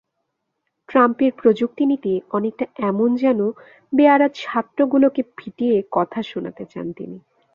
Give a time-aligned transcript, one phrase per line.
[0.89, 3.39] ট্রাম্পের প্রযুক্তি নীতি অনেকটা এমন যেন
[3.93, 7.17] বেয়াড়া ছাত্রগুলোকে পিটিয়ে কথা শোনাতে চান তিনি।